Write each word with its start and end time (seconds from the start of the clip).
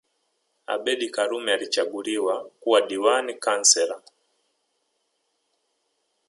Abeid 0.67 1.11
Karume 1.11 1.53
alichaguliwa 1.53 2.49
kuwa 2.59 2.81
diwani 2.81 3.33
Councillor 3.39 4.01